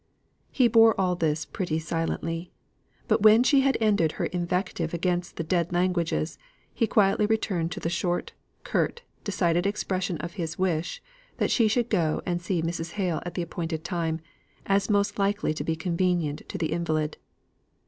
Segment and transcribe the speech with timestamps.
[0.49, 2.51] He bore all this pretty silently;
[3.07, 6.39] but when she had ended her invective against the dead languages,
[6.73, 8.33] he quietly returned to the short,
[8.63, 11.03] curt, decided expression of his wish
[11.37, 12.93] that she should go and see Mrs.
[12.93, 13.51] Hale at the time
[14.15, 14.21] appointed,
[14.65, 17.17] as most likely to be convenient to the invalid.